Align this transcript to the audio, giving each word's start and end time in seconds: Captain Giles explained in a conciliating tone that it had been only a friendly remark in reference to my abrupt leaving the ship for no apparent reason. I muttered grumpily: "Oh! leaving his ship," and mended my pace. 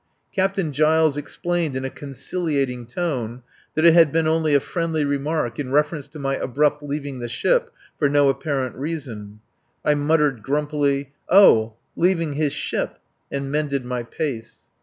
Captain 0.33 0.71
Giles 0.73 1.15
explained 1.15 1.75
in 1.75 1.85
a 1.85 1.91
conciliating 1.91 2.87
tone 2.87 3.43
that 3.75 3.85
it 3.85 3.93
had 3.93 4.11
been 4.11 4.25
only 4.25 4.55
a 4.55 4.59
friendly 4.59 5.05
remark 5.05 5.59
in 5.59 5.71
reference 5.71 6.07
to 6.07 6.17
my 6.17 6.37
abrupt 6.37 6.81
leaving 6.81 7.19
the 7.19 7.29
ship 7.29 7.69
for 7.99 8.09
no 8.09 8.27
apparent 8.27 8.75
reason. 8.75 9.41
I 9.85 9.93
muttered 9.93 10.41
grumpily: 10.41 11.11
"Oh! 11.29 11.75
leaving 11.95 12.33
his 12.33 12.51
ship," 12.51 12.97
and 13.31 13.51
mended 13.51 13.85
my 13.85 14.01
pace. 14.01 14.63